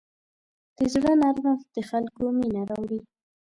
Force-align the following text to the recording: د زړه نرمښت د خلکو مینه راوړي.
د 0.77 0.79
زړه 0.93 1.11
نرمښت 1.21 1.67
د 1.75 1.77
خلکو 1.89 2.23
مینه 2.37 2.61
راوړي. 2.69 2.99